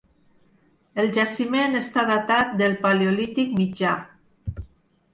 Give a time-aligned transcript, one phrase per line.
[1.03, 3.97] El jaciment està datat del Paleolític Mitjà.